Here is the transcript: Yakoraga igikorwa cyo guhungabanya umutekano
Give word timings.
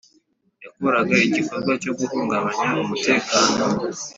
Yakoraga 0.63 1.13
igikorwa 1.27 1.71
cyo 1.81 1.91
guhungabanya 1.99 2.67
umutekano 2.83 3.51